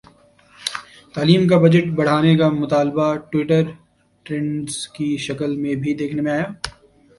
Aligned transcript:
تعلیم 1.15 1.47
کا 1.47 1.57
بجٹ 1.57 1.85
بڑھانے 1.97 2.35
کا 2.37 2.47
مطالبہ 2.53 3.13
ٹوئٹر 3.31 3.63
ٹرینڈز 4.25 4.87
کی 4.89 5.15
شکل 5.27 5.55
میں 5.57 5.75
بھی 5.83 5.93
دیکھنے 5.93 6.21
میں 6.21 6.31
آیا 6.31 6.47